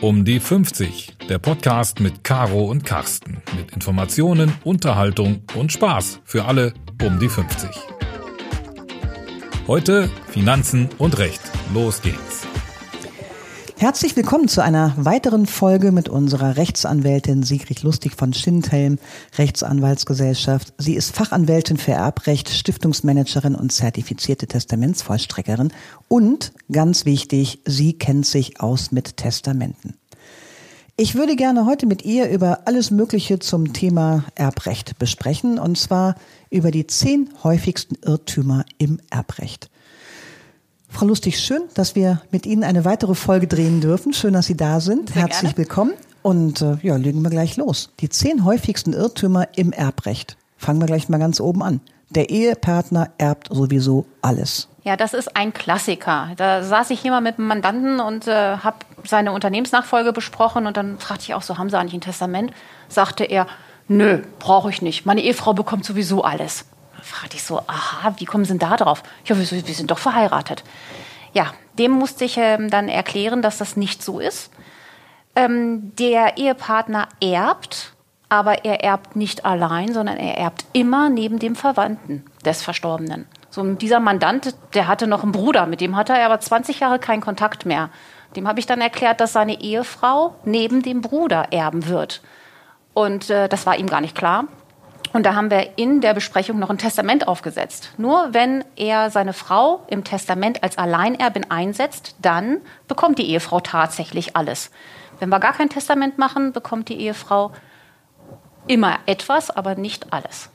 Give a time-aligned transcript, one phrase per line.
[0.00, 3.42] Um die 50, der Podcast mit Caro und Carsten.
[3.56, 7.68] Mit Informationen, Unterhaltung und Spaß für alle um die 50.
[9.66, 11.40] Heute Finanzen und Recht.
[11.74, 12.27] Los geht's.
[13.80, 18.98] Herzlich willkommen zu einer weiteren Folge mit unserer Rechtsanwältin Sigrid Lustig von Schindhelm,
[19.38, 20.74] Rechtsanwaltsgesellschaft.
[20.78, 25.72] Sie ist Fachanwältin für Erbrecht, Stiftungsmanagerin und zertifizierte Testamentsvollstreckerin.
[26.08, 29.94] Und, ganz wichtig, sie kennt sich aus mit Testamenten.
[30.96, 36.16] Ich würde gerne heute mit ihr über alles Mögliche zum Thema Erbrecht besprechen, und zwar
[36.50, 39.70] über die zehn häufigsten Irrtümer im Erbrecht.
[40.90, 44.12] Frau Lustig, schön, dass wir mit Ihnen eine weitere Folge drehen dürfen.
[44.12, 45.10] Schön, dass Sie da sind.
[45.10, 45.58] Sehr Herzlich gerne.
[45.58, 45.92] willkommen.
[46.22, 47.90] Und äh, ja, legen wir gleich los.
[48.00, 50.36] Die zehn häufigsten Irrtümer im Erbrecht.
[50.56, 51.80] Fangen wir gleich mal ganz oben an.
[52.10, 54.68] Der Ehepartner erbt sowieso alles.
[54.82, 56.30] Ja, das ist ein Klassiker.
[56.36, 60.76] Da saß ich hier mal mit einem Mandanten und äh, habe seine Unternehmensnachfolge besprochen und
[60.76, 62.52] dann fragte ich auch so, haben Sie eigentlich ein Testament?
[62.88, 63.46] Sagte er,
[63.86, 65.06] nö, brauche ich nicht.
[65.06, 66.64] Meine Ehefrau bekommt sowieso alles
[67.02, 69.02] fragte ich so, aha, wie kommen Sie denn da drauf?
[69.24, 70.64] Ja, wir, wir sind doch verheiratet.
[71.32, 74.50] Ja, dem musste ich ähm, dann erklären, dass das nicht so ist.
[75.36, 77.92] Ähm, der Ehepartner erbt,
[78.28, 83.26] aber er erbt nicht allein, sondern er erbt immer neben dem Verwandten des Verstorbenen.
[83.50, 86.98] So dieser Mandant, der hatte noch einen Bruder, mit dem hatte er aber 20 Jahre
[86.98, 87.90] keinen Kontakt mehr.
[88.36, 92.20] Dem habe ich dann erklärt, dass seine Ehefrau neben dem Bruder erben wird.
[92.92, 94.44] Und äh, das war ihm gar nicht klar.
[95.18, 97.90] Und da haben wir in der Besprechung noch ein Testament aufgesetzt.
[97.96, 104.36] Nur wenn er seine Frau im Testament als Alleinerbin einsetzt, dann bekommt die Ehefrau tatsächlich
[104.36, 104.70] alles.
[105.18, 107.50] Wenn wir gar kein Testament machen, bekommt die Ehefrau
[108.68, 110.50] immer etwas, aber nicht alles.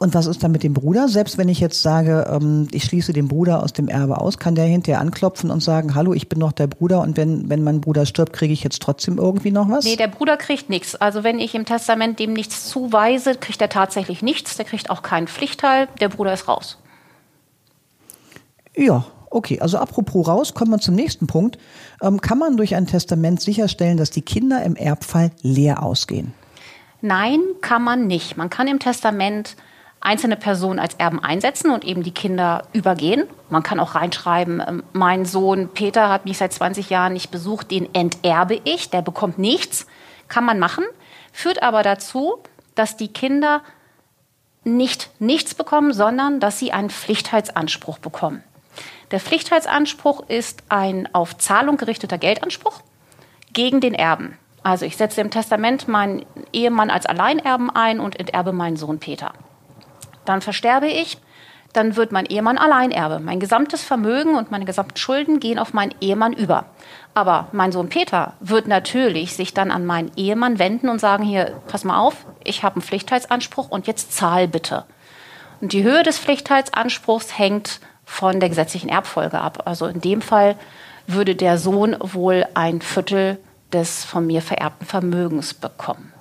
[0.00, 1.08] Und was ist dann mit dem Bruder?
[1.08, 4.54] Selbst wenn ich jetzt sage, ähm, ich schließe den Bruder aus dem Erbe aus, kann
[4.54, 7.80] der hinterher anklopfen und sagen, hallo, ich bin noch der Bruder und wenn, wenn mein
[7.80, 9.84] Bruder stirbt, kriege ich jetzt trotzdem irgendwie noch was?
[9.84, 10.94] Nee, der Bruder kriegt nichts.
[10.94, 14.56] Also wenn ich im Testament dem nichts zuweise, kriegt er tatsächlich nichts.
[14.56, 15.88] Der kriegt auch keinen Pflichtteil.
[16.00, 16.78] Der Bruder ist raus.
[18.76, 19.58] Ja, okay.
[19.60, 21.58] Also apropos raus, kommen wir zum nächsten Punkt.
[22.00, 26.34] Ähm, kann man durch ein Testament sicherstellen, dass die Kinder im Erbfall leer ausgehen?
[27.00, 28.36] Nein, kann man nicht.
[28.36, 29.56] Man kann im Testament
[30.00, 33.24] einzelne Personen als Erben einsetzen und eben die Kinder übergehen.
[33.50, 37.70] Man kann auch reinschreiben, ähm, mein Sohn Peter hat mich seit 20 Jahren nicht besucht,
[37.70, 39.86] den enterbe ich, der bekommt nichts.
[40.28, 40.84] Kann man machen,
[41.32, 42.38] führt aber dazu,
[42.74, 43.62] dass die Kinder
[44.64, 48.42] nicht nichts bekommen, sondern dass sie einen Pflichtheitsanspruch bekommen.
[49.10, 52.82] Der Pflichtheitsanspruch ist ein auf Zahlung gerichteter Geldanspruch
[53.52, 54.36] gegen den Erben.
[54.62, 59.32] Also ich setze im Testament meinen Ehemann als Alleinerben ein und enterbe meinen Sohn Peter.
[60.28, 61.18] Dann versterbe ich,
[61.72, 63.18] dann wird mein Ehemann Alleinerbe.
[63.18, 66.66] Mein gesamtes Vermögen und meine gesamten Schulden gehen auf meinen Ehemann über.
[67.14, 71.60] Aber mein Sohn Peter wird natürlich sich dann an meinen Ehemann wenden und sagen, hier,
[71.68, 74.84] pass mal auf, ich habe einen Pflichtheitsanspruch und jetzt zahl bitte.
[75.62, 79.62] Und die Höhe des Pflichtheitsanspruchs hängt von der gesetzlichen Erbfolge ab.
[79.64, 80.56] Also in dem Fall
[81.06, 83.38] würde der Sohn wohl ein Viertel
[83.72, 86.12] des von mir vererbten Vermögens bekommen.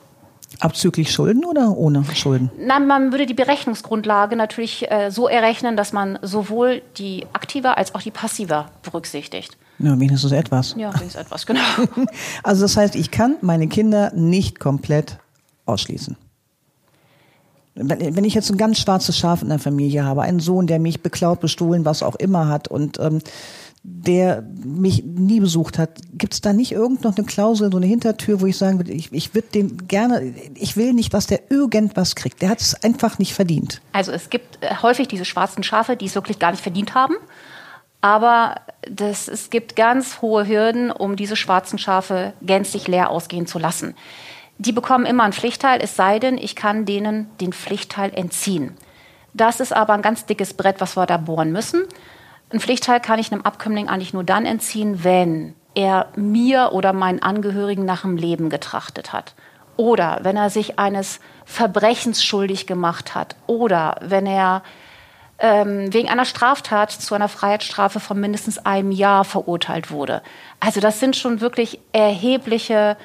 [0.60, 2.50] Abzüglich Schulden oder ohne Schulden?
[2.58, 7.94] Nein, man würde die Berechnungsgrundlage natürlich äh, so errechnen, dass man sowohl die aktive als
[7.94, 9.58] auch die passive berücksichtigt.
[9.80, 10.76] Ja, wenigstens etwas.
[10.78, 11.62] Ja, wenigstens etwas, genau.
[12.44, 15.20] also das heißt, ich kann meine Kinder nicht komplett
[15.66, 16.18] ausschließen.
[17.80, 21.04] Wenn ich jetzt ein ganz schwarzes Schaf in der Familie habe, einen Sohn, der mich
[21.04, 23.20] beklaut, bestohlen, was auch immer hat und ähm,
[23.84, 27.86] der mich nie besucht hat, gibt es da nicht irgend noch eine Klausel, so eine
[27.86, 31.52] Hintertür, wo ich sagen würde, ich, ich würde den gerne, ich will nicht, dass der
[31.52, 32.42] irgendwas kriegt.
[32.42, 33.82] Der hat es einfach nicht verdient.
[33.94, 37.16] Also es gibt äh, häufig diese schwarzen Schafe, die es wirklich gar nicht verdient haben.
[38.02, 38.56] Aber
[38.90, 43.96] das, es gibt ganz hohe Hürden, um diese schwarzen Schafe gänzlich leer ausgehen zu lassen.
[44.60, 48.76] Die bekommen immer einen Pflichtteil, es sei denn, ich kann denen den Pflichtteil entziehen.
[49.34, 51.84] Das ist aber ein ganz dickes Brett, was wir da bohren müssen.
[52.50, 57.22] Ein Pflichtteil kann ich einem Abkömmling eigentlich nur dann entziehen, wenn er mir oder meinen
[57.22, 59.36] Angehörigen nach dem Leben getrachtet hat.
[59.76, 63.36] Oder wenn er sich eines Verbrechens schuldig gemacht hat.
[63.48, 64.64] Oder wenn er
[65.40, 70.24] ähm, wegen einer Straftat zu einer Freiheitsstrafe von mindestens einem Jahr verurteilt wurde.
[70.60, 72.98] Also das sind schon wirklich erhebliche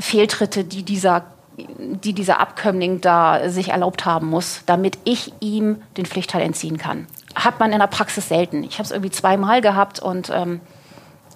[0.00, 1.26] Fehltritte, die dieser,
[1.56, 7.06] die dieser Abkömmling da sich erlaubt haben muss, damit ich ihm den Pflichtteil entziehen kann
[7.34, 8.64] hat man in der Praxis selten.
[8.64, 10.60] Ich habe es irgendwie zweimal gehabt und ähm,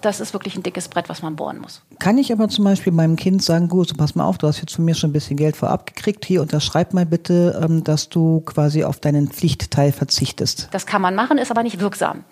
[0.01, 1.81] das ist wirklich ein dickes Brett, was man bohren muss.
[1.99, 4.59] Kann ich aber zum Beispiel meinem Kind sagen, gut, so pass mal auf, du hast
[4.59, 8.09] jetzt von mir schon ein bisschen Geld vorab gekriegt, hier unterschreib mal bitte, ähm, dass
[8.09, 10.67] du quasi auf deinen Pflichtteil verzichtest.
[10.71, 12.23] Das kann man machen, ist aber nicht wirksam.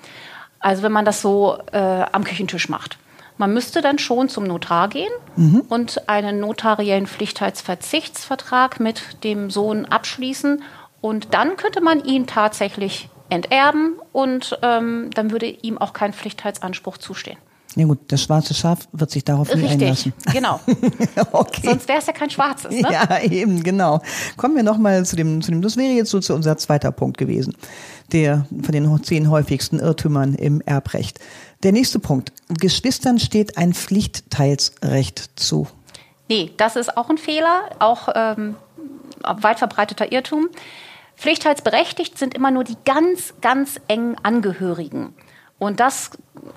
[0.60, 1.78] Also wenn man das so äh,
[2.12, 2.98] am Küchentisch macht.
[3.38, 5.62] Man müsste dann schon zum Notar gehen mhm.
[5.68, 10.62] und einen notariellen Pflichtheitsverzichtsvertrag mit dem Sohn abschließen.
[11.00, 16.98] Und dann könnte man ihn tatsächlich enterben und ähm, dann würde ihm auch kein Pflichtheitsanspruch
[16.98, 17.38] zustehen.
[17.76, 20.12] Ja gut, das schwarze Schaf wird sich darauf nicht einlassen.
[20.34, 20.60] genau.
[21.32, 21.62] okay.
[21.64, 22.72] Sonst wäre es ja kein schwarzes.
[22.72, 22.86] Ne?
[22.92, 24.02] Ja, eben, genau.
[24.36, 27.18] Kommen wir nochmal zu dem, zu dem, das wäre jetzt so zu unser zweiter Punkt
[27.18, 27.56] gewesen,
[28.12, 31.22] der von den zehn häufigsten Irrtümern im Erbrecht.
[31.64, 32.34] Der nächste Punkt.
[32.50, 35.68] Geschwistern steht ein Pflichtteilsrecht zu.
[36.28, 38.56] Nee, das ist auch ein Fehler, auch ähm,
[39.24, 40.50] weit verbreiteter Irrtum.
[41.22, 45.14] Pflichtteilsberechtigt sind immer nur die ganz, ganz engen Angehörigen.
[45.60, 46.10] Und das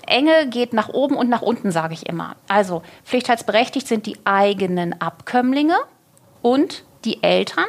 [0.06, 2.34] Enge geht nach oben und nach unten, sage ich immer.
[2.48, 5.76] Also pflichtheitsberechtigt sind die eigenen Abkömmlinge
[6.40, 7.66] und die Eltern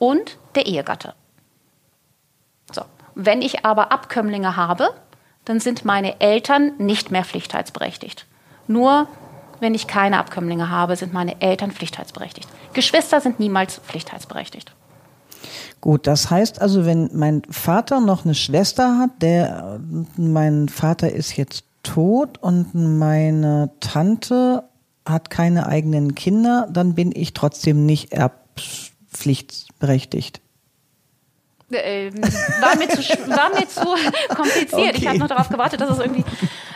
[0.00, 1.14] und der Ehegatte.
[2.72, 2.82] So.
[3.14, 4.92] Wenn ich aber Abkömmlinge habe,
[5.44, 8.26] dann sind meine Eltern nicht mehr pflichtheitsberechtigt.
[8.66, 9.06] Nur
[9.60, 12.48] wenn ich keine Abkömmlinge habe, sind meine Eltern pflichtheitsberechtigt.
[12.72, 14.72] Geschwister sind niemals pflichtheitsberechtigt.
[15.84, 19.80] Gut, das heißt also, wenn mein Vater noch eine Schwester hat, der,
[20.16, 24.64] mein Vater ist jetzt tot und meine Tante
[25.04, 30.40] hat keine eigenen Kinder, dann bin ich trotzdem nicht erbpflichtberechtigt.
[31.70, 32.10] Äh,
[32.62, 33.80] war, mir zu, war mir zu
[34.34, 34.72] kompliziert.
[34.72, 34.96] Okay.
[34.96, 36.24] Ich habe noch darauf gewartet, dass es irgendwie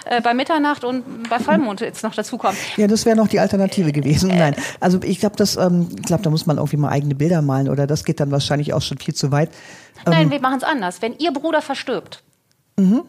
[0.09, 2.57] äh, bei Mitternacht und bei Vollmond jetzt noch dazukommt.
[2.77, 4.31] Ja, das wäre noch die Alternative gewesen.
[4.37, 7.43] Nein, also ich glaube, das, ähm, ich glaube, da muss man irgendwie mal eigene Bilder
[7.43, 9.51] malen oder das geht dann wahrscheinlich auch schon viel zu weit.
[10.07, 11.03] Nein, ähm, wir machen es anders.
[11.03, 12.23] Wenn Ihr Bruder verstirbt,
[12.77, 13.03] mhm.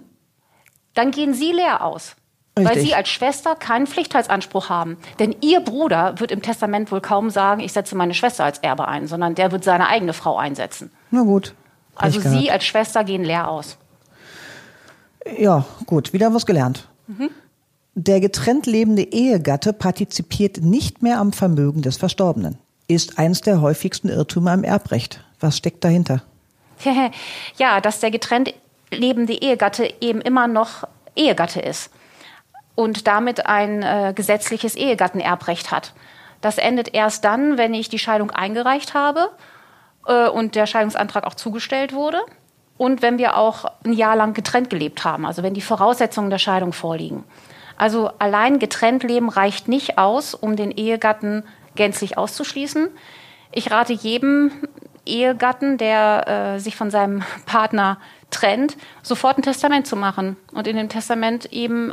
[0.93, 2.15] dann gehen Sie leer aus.
[2.57, 2.75] Richtig.
[2.75, 4.97] Weil Sie als Schwester keinen Pflichtheitsanspruch haben.
[5.19, 8.89] Denn Ihr Bruder wird im Testament wohl kaum sagen, ich setze meine Schwester als Erbe
[8.89, 10.91] ein, sondern der wird seine eigene Frau einsetzen.
[11.11, 11.53] Na gut.
[11.95, 13.77] Also Sie als Schwester gehen leer aus.
[15.37, 16.87] Ja, gut, wieder was gelernt.
[17.07, 17.29] Mhm.
[17.95, 22.57] Der getrennt lebende Ehegatte partizipiert nicht mehr am Vermögen des Verstorbenen.
[22.87, 25.23] Ist eins der häufigsten Irrtümer im Erbrecht.
[25.39, 26.21] Was steckt dahinter?
[27.57, 28.53] ja, dass der getrennt
[28.91, 31.91] lebende Ehegatte eben immer noch Ehegatte ist
[32.75, 35.93] und damit ein äh, gesetzliches Ehegattenerbrecht hat.
[36.41, 39.29] Das endet erst dann, wenn ich die Scheidung eingereicht habe
[40.07, 42.19] äh, und der Scheidungsantrag auch zugestellt wurde.
[42.79, 46.37] Und wenn wir auch ein Jahr lang getrennt gelebt haben, also wenn die Voraussetzungen der
[46.37, 47.25] Scheidung vorliegen.
[47.75, 51.43] Also allein getrennt leben reicht nicht aus, um den Ehegatten
[51.75, 52.87] gänzlich auszuschließen.
[53.51, 54.51] Ich rate jedem
[55.05, 57.97] Ehegatten, der äh, sich von seinem Partner
[58.31, 61.91] trennt, sofort ein Testament zu machen und in dem Testament eben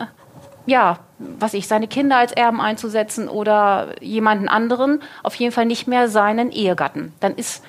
[0.67, 5.89] ja, was ich, seine Kinder als Erben einzusetzen oder jemanden anderen, auf jeden Fall nicht
[5.89, 7.13] mehr seinen Ehegatten.
[7.19, 7.65] Dann ist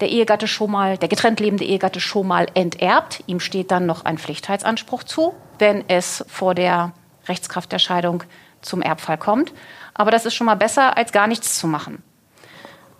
[0.00, 3.22] der Ehegatte schon mal, der getrennt lebende Ehegatte schon mal enterbt.
[3.26, 6.92] Ihm steht dann noch ein Pflichtheitsanspruch zu, wenn es vor der
[7.28, 8.22] Rechtskraft der Scheidung
[8.62, 9.52] zum Erbfall kommt.
[9.94, 12.02] Aber das ist schon mal besser, als gar nichts zu machen.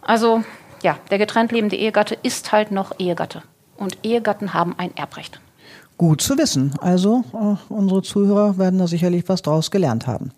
[0.00, 0.42] Also,
[0.82, 3.42] ja, der getrennt lebende Ehegatte ist halt noch Ehegatte.
[3.76, 5.40] Und Ehegatten haben ein Erbrecht.
[5.98, 6.74] Gut zu wissen.
[6.80, 10.32] Also, äh, unsere Zuhörer werden da sicherlich was draus gelernt haben.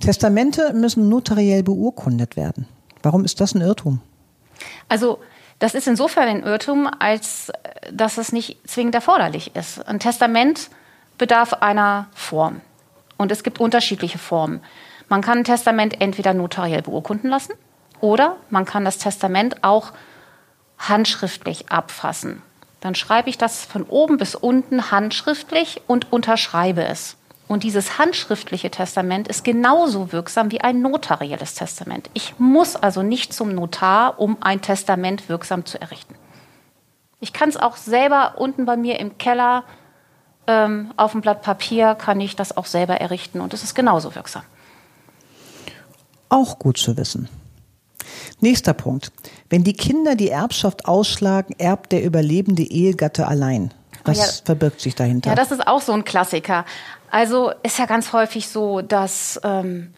[0.00, 2.66] Testamente müssen notariell beurkundet werden.
[3.02, 4.00] Warum ist das ein Irrtum?
[4.88, 5.18] Also,
[5.58, 9.86] das ist insofern ein Irrtum, als äh, dass es nicht zwingend erforderlich ist.
[9.86, 10.70] Ein Testament
[11.18, 12.60] bedarf einer Form.
[13.16, 14.62] Und es gibt unterschiedliche Formen.
[15.08, 17.54] Man kann ein Testament entweder notariell beurkunden lassen
[18.00, 19.92] oder man kann das Testament auch
[20.78, 22.42] handschriftlich abfassen.
[22.80, 27.15] Dann schreibe ich das von oben bis unten handschriftlich und unterschreibe es.
[27.48, 32.10] Und dieses handschriftliche Testament ist genauso wirksam wie ein notarielles Testament.
[32.12, 36.16] Ich muss also nicht zum Notar, um ein Testament wirksam zu errichten.
[37.20, 39.64] Ich kann es auch selber unten bei mir im Keller
[40.46, 44.14] ähm, auf dem Blatt Papier kann ich das auch selber errichten und es ist genauso
[44.14, 44.42] wirksam.
[46.28, 47.28] Auch gut zu wissen.
[48.40, 49.12] Nächster Punkt.
[49.48, 53.72] Wenn die Kinder die Erbschaft ausschlagen, erbt der überlebende Ehegatte allein.
[54.08, 55.30] Was ja, verbirgt sich dahinter?
[55.30, 56.64] Ja, das ist auch so ein Klassiker.
[57.10, 59.94] Also ist ja ganz häufig so, dass, ähm,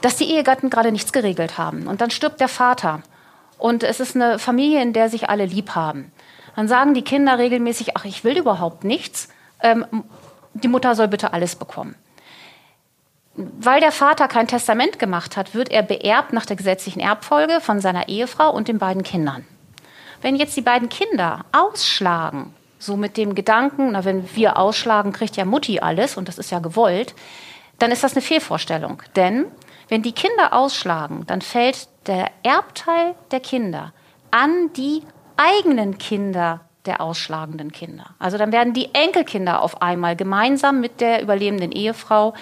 [0.00, 1.86] dass die Ehegatten gerade nichts geregelt haben.
[1.86, 3.02] Und dann stirbt der Vater.
[3.58, 6.12] Und es ist eine Familie, in der sich alle lieb haben.
[6.56, 9.28] Dann sagen die Kinder regelmäßig, ach, ich will überhaupt nichts.
[9.62, 9.86] Ähm,
[10.54, 11.94] die Mutter soll bitte alles bekommen.
[13.34, 17.80] Weil der Vater kein Testament gemacht hat, wird er beerbt nach der gesetzlichen Erbfolge von
[17.80, 19.46] seiner Ehefrau und den beiden Kindern.
[20.20, 25.36] Wenn jetzt die beiden Kinder ausschlagen so mit dem Gedanken, na, wenn wir ausschlagen, kriegt
[25.36, 27.14] ja Mutti alles und das ist ja gewollt,
[27.78, 29.02] dann ist das eine Fehlvorstellung.
[29.14, 29.46] Denn
[29.88, 33.92] wenn die Kinder ausschlagen, dann fällt der Erbteil der Kinder
[34.30, 35.02] an die
[35.36, 38.14] eigenen Kinder der ausschlagenden Kinder.
[38.18, 42.34] Also dann werden die Enkelkinder auf einmal gemeinsam mit der überlebenden Ehefrau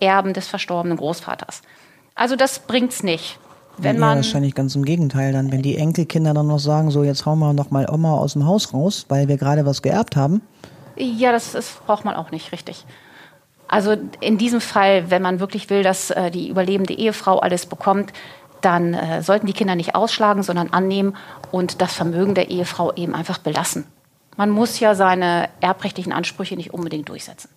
[0.00, 1.62] Erben des verstorbenen Großvaters.
[2.14, 3.38] Also das bringt's nicht.
[3.82, 7.02] Wenn ja, man wahrscheinlich ganz im Gegenteil dann, wenn die Enkelkinder dann noch sagen, so
[7.02, 10.16] jetzt hauen wir noch mal Oma aus dem Haus raus, weil wir gerade was geerbt
[10.16, 10.42] haben.
[10.96, 12.84] Ja, das, das braucht man auch nicht, richtig.
[13.68, 18.12] Also in diesem Fall, wenn man wirklich will, dass äh, die überlebende Ehefrau alles bekommt,
[18.60, 21.16] dann äh, sollten die Kinder nicht ausschlagen, sondern annehmen
[21.50, 23.84] und das Vermögen der Ehefrau eben einfach belassen.
[24.36, 27.48] Man muss ja seine erbrechtlichen Ansprüche nicht unbedingt durchsetzen.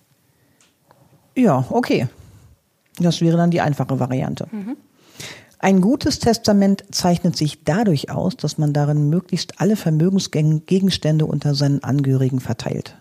[1.34, 2.08] Ja, okay.
[2.98, 4.46] Das wäre dann die einfache Variante.
[5.64, 11.82] Ein gutes Testament zeichnet sich dadurch aus, dass man darin möglichst alle Vermögensgegenstände unter seinen
[11.82, 12.98] Angehörigen verteilt.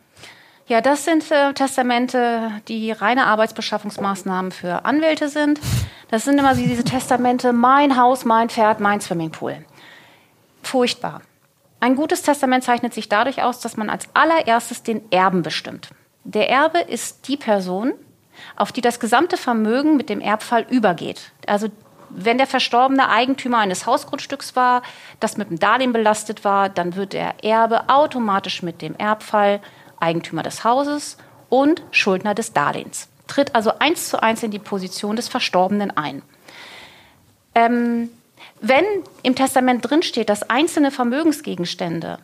[0.67, 5.59] Ja, das sind äh, Testamente, die reine Arbeitsbeschaffungsmaßnahmen für Anwälte sind.
[6.09, 9.57] Das sind immer diese Testamente, mein Haus, mein Pferd, mein Swimmingpool.
[10.61, 11.21] Furchtbar.
[11.81, 15.89] Ein gutes Testament zeichnet sich dadurch aus, dass man als allererstes den Erben bestimmt.
[16.23, 17.91] Der Erbe ist die Person,
[18.55, 21.33] auf die das gesamte Vermögen mit dem Erbfall übergeht.
[21.45, 21.67] Also
[22.15, 24.83] wenn der Verstorbene Eigentümer eines Hausgrundstücks war,
[25.19, 29.59] das mit dem Darlehen belastet war, dann wird der Erbe automatisch mit dem Erbfall
[29.99, 31.17] Eigentümer des Hauses
[31.49, 33.07] und Schuldner des Darlehens.
[33.27, 36.21] Tritt also eins zu eins in die Position des Verstorbenen ein.
[37.55, 38.09] Ähm,
[38.59, 38.85] wenn
[39.23, 42.19] im Testament drinsteht, dass einzelne Vermögensgegenstände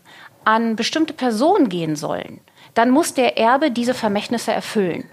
[0.46, 2.42] an bestimmte Personen gehen sollen,
[2.74, 5.10] dann muss der Erbe diese Vermächtnisse erfüllen.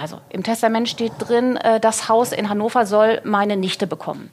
[0.00, 4.32] Also im Testament steht drin, äh, das Haus in Hannover soll meine Nichte bekommen.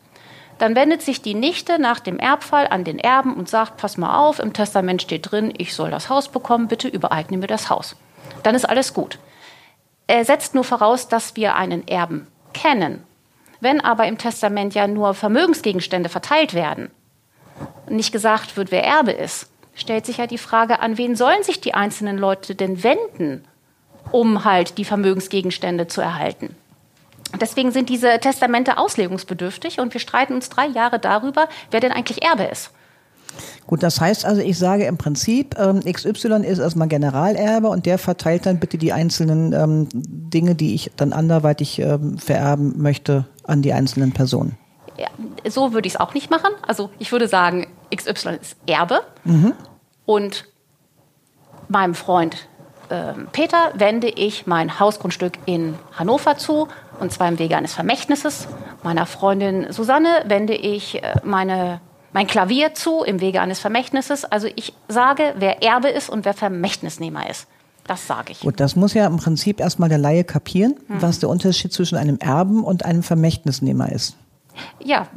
[0.58, 4.18] Dann wendet sich die Nichte nach dem Erbfall an den Erben und sagt, pass mal
[4.18, 7.96] auf, im Testament steht drin, ich soll das Haus bekommen, bitte übereigne mir das Haus.
[8.42, 9.20] Dann ist alles gut.
[10.08, 13.04] Er setzt nur voraus, dass wir einen Erben kennen.
[13.60, 16.90] Wenn aber im Testament ja nur Vermögensgegenstände verteilt werden,
[17.88, 21.62] nicht gesagt wird, wer Erbe ist, stellt sich ja die Frage, an wen sollen sich
[21.62, 23.46] die einzelnen Leute denn wenden,
[24.12, 26.56] um halt die Vermögensgegenstände zu erhalten?
[27.40, 32.24] Deswegen sind diese Testamente auslegungsbedürftig und wir streiten uns drei Jahre darüber, wer denn eigentlich
[32.24, 32.72] Erbe ist.
[33.66, 37.98] Gut, das heißt also, ich sage im Prinzip, ähm, XY ist erstmal Generalerbe und der
[37.98, 43.62] verteilt dann bitte die einzelnen ähm, Dinge, die ich dann anderweitig ähm, vererben möchte, an
[43.62, 44.58] die einzelnen Personen.
[44.98, 45.08] Ja,
[45.50, 46.52] so würde ich es auch nicht machen.
[46.68, 49.02] Also ich würde sagen, XY ist Erbe
[50.06, 50.46] und
[51.70, 52.48] meinem Freund
[52.92, 56.68] ähm, Peter wende ich mein Hausgrundstück in Hannover zu,
[57.00, 58.48] und zwar im Wege eines Vermächtnisses.
[58.84, 61.82] Meiner Freundin Susanne wende ich äh, meine,
[62.14, 64.26] mein Klavier zu im Wege eines Vermächtnisses.
[64.26, 67.48] Also ich sage, wer Erbe ist und wer Vermächtnisnehmer ist.
[67.88, 68.42] Das sage ich.
[68.42, 72.18] Gut, das muss ja im Prinzip erstmal der Laie kapieren, was der Unterschied zwischen einem
[72.20, 74.16] Erben und einem Vermächtnisnehmer ist.
[74.80, 75.08] Ja,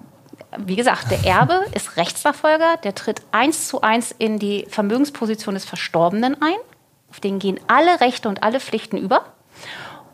[0.59, 5.65] wie gesagt, der Erbe ist Rechtsnachfolger, der tritt eins zu eins in die Vermögensposition des
[5.65, 6.57] Verstorbenen ein.
[7.15, 9.25] Auf den gehen alle Rechte und alle Pflichten über.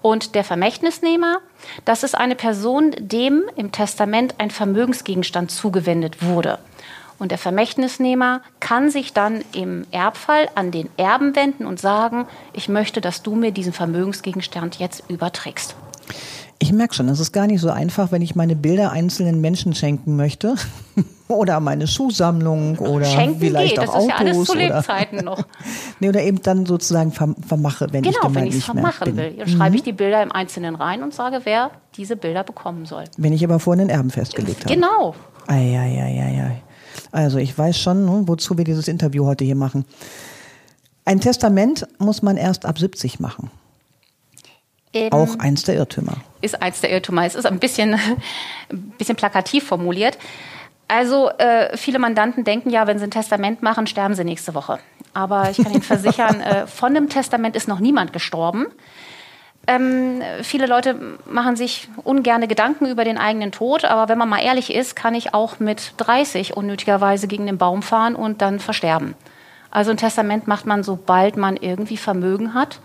[0.02, 1.38] Und der Vermächtnisnehmer,
[1.86, 6.58] das ist eine Person, dem im Testament ein Vermögensgegenstand zugewendet wurde.
[7.18, 12.68] Und der Vermächtnisnehmer kann sich dann im Erbfall an den Erben wenden und sagen, ich
[12.68, 15.76] möchte, dass du mir diesen Vermögensgegenstand jetzt überträgst.
[16.62, 19.74] Ich merke schon, es ist gar nicht so einfach, wenn ich meine Bilder einzelnen Menschen
[19.74, 20.56] schenken möchte.
[21.28, 24.60] oder meine Schuhsammlung oder Schenken vielleicht geht, auch das ist ja alles Autos zu oder,
[24.60, 25.42] Lebzeiten noch.
[26.00, 28.68] nee, oder eben dann sozusagen verm vermache, wenn ich Genau, dann mal wenn ich es
[28.68, 29.16] nicht mehr vermachen bin.
[29.16, 29.36] will.
[29.38, 33.04] Dann schreibe ich die Bilder im Einzelnen rein und sage, wer diese Bilder bekommen soll.
[33.16, 34.74] Wenn ich aber vorhin den Erben festgelegt habe.
[34.74, 35.14] Genau.
[35.46, 36.62] Eieieiei.
[37.12, 39.84] Also ich weiß schon, ne, wozu wir dieses Interview heute hier machen.
[41.04, 43.50] Ein Testament muss man erst ab 70 machen.
[44.92, 46.16] Ähm, Auch eins der Irrtümer.
[46.40, 47.24] ist eins der Irrtümer.
[47.24, 47.94] Es ist ein bisschen,
[48.70, 50.18] ein bisschen plakativ formuliert.
[50.88, 54.80] Also äh, viele Mandanten denken ja, wenn sie ein Testament machen, sterben sie nächste Woche.
[55.14, 58.66] Aber ich kann Ihnen versichern, äh, von dem Testament ist noch niemand gestorben.
[59.66, 64.42] Ähm, viele Leute machen sich ungerne Gedanken über den eigenen Tod, aber wenn man mal
[64.42, 69.14] ehrlich ist, kann ich auch mit 30 unnötigerweise gegen den Baum fahren und dann versterben.
[69.70, 72.80] Also ein Testament macht man, sobald man irgendwie Vermögen hat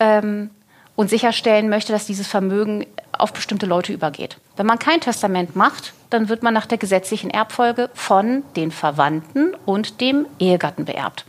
[0.00, 0.50] ähm,
[0.96, 4.38] und sicherstellen möchte, dass dieses Vermögen auf bestimmte Leute übergeht.
[4.56, 9.54] Wenn man kein Testament macht, dann wird man nach der gesetzlichen Erbfolge von den Verwandten
[9.66, 11.24] und dem Ehegatten beerbt.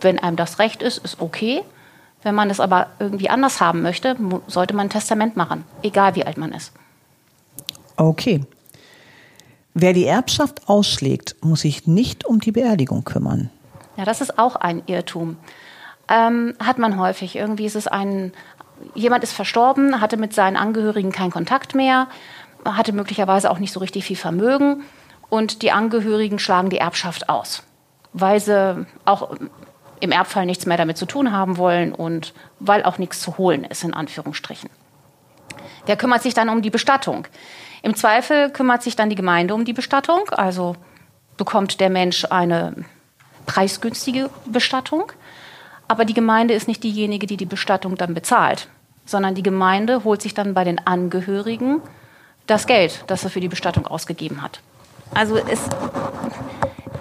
[0.00, 1.62] Wenn einem das recht ist, ist okay.
[2.22, 4.16] Wenn man es aber irgendwie anders haben möchte,
[4.46, 6.72] sollte man ein Testament machen, egal wie alt man ist.
[7.96, 8.44] Okay.
[9.72, 13.50] Wer die Erbschaft ausschlägt, muss sich nicht um die Beerdigung kümmern.
[13.96, 15.36] Ja, das ist auch ein Irrtum.
[16.08, 17.36] Ähm, hat man häufig.
[17.36, 18.32] Irgendwie ist es ein,
[18.94, 22.08] jemand ist verstorben, hatte mit seinen Angehörigen keinen Kontakt mehr,
[22.64, 24.82] hatte möglicherweise auch nicht so richtig viel Vermögen
[25.28, 27.62] und die Angehörigen schlagen die Erbschaft aus,
[28.12, 29.36] weil sie auch
[30.00, 33.64] im Erbfall nichts mehr damit zu tun haben wollen und weil auch nichts zu holen
[33.64, 34.70] ist, in Anführungsstrichen.
[35.86, 37.26] Wer kümmert sich dann um die Bestattung?
[37.82, 40.76] Im Zweifel kümmert sich dann die Gemeinde um die Bestattung, also
[41.36, 42.84] bekommt der Mensch eine
[43.46, 45.12] preisgünstige Bestattung.
[45.90, 48.68] Aber die Gemeinde ist nicht diejenige, die die Bestattung dann bezahlt,
[49.06, 51.82] sondern die Gemeinde holt sich dann bei den Angehörigen
[52.46, 54.60] das Geld, das er für die Bestattung ausgegeben hat.
[55.14, 55.68] Also es,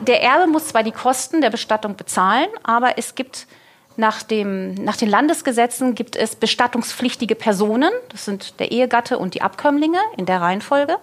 [0.08, 3.46] der Erbe muss zwar die Kosten der Bestattung bezahlen, aber es gibt
[3.96, 7.92] nach, dem, nach den Landesgesetzen gibt es bestattungspflichtige Personen.
[8.12, 10.98] Das sind der Ehegatte und die Abkömmlinge in der Reihenfolge.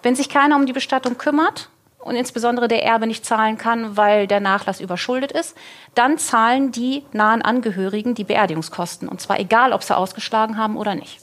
[0.00, 1.70] Wenn sich keiner um die Bestattung kümmert
[2.06, 5.56] und insbesondere der Erbe nicht zahlen kann, weil der Nachlass überschuldet ist,
[5.94, 9.08] dann zahlen die nahen Angehörigen die Beerdigungskosten.
[9.08, 11.18] Und zwar egal, ob sie ausgeschlagen haben oder nicht.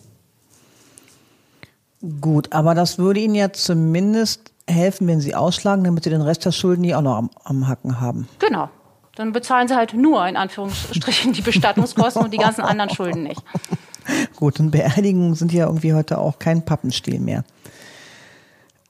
[2.19, 6.43] Gut, aber das würde Ihnen ja zumindest helfen, wenn Sie ausschlagen, damit Sie den Rest
[6.43, 8.27] der Schulden nie auch noch am, am Hacken haben.
[8.39, 8.69] Genau.
[9.15, 13.41] Dann bezahlen sie halt nur in Anführungsstrichen die Bestattungskosten und die ganzen anderen Schulden nicht.
[14.35, 17.43] Gut, und Beerdigungen sind ja irgendwie heute auch kein Pappenstiel mehr.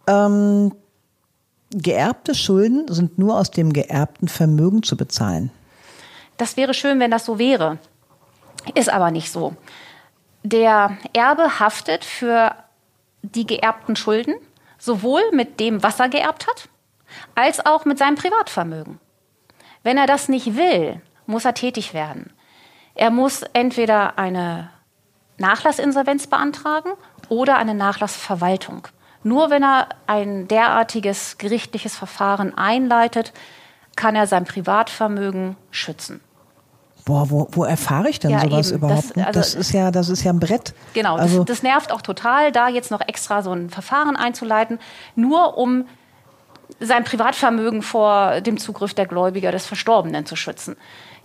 [0.07, 0.71] Ähm,
[1.75, 5.51] geerbte Schulden sind nur aus dem geerbten Vermögen zu bezahlen.
[6.38, 7.77] Das wäre schön, wenn das so wäre.
[8.75, 9.56] Ist aber nicht so.
[10.44, 12.56] Der Erbe haftet für
[13.22, 14.36] die geerbten Schulden,
[14.77, 16.70] sowohl mit dem, was er geerbt hat,
[17.36, 19.00] als auch mit seinem Privatvermögen.
[19.84, 22.34] Wenn er das nicht will, muss er tätig werden.
[22.96, 24.70] Er muss entweder eine
[25.38, 26.92] Nachlassinsolvenz beantragen
[27.30, 28.88] oder eine Nachlassverwaltung.
[29.24, 33.34] Nur wenn er ein derartiges gerichtliches Verfahren einleitet,
[33.96, 36.22] kann er sein Privatvermögen schützen.
[37.06, 38.77] Boah, wo, wo erfahre ich denn ja, sowas eben.
[38.77, 39.18] überhaupt?
[39.18, 40.74] Das, also, das, ist ja, das ist ja ein Brett.
[40.94, 44.80] Genau, also, das, das nervt auch total, da jetzt noch extra so ein Verfahren einzuleiten,
[45.15, 45.86] nur um
[46.80, 50.77] sein Privatvermögen vor dem Zugriff der Gläubiger des Verstorbenen zu schützen.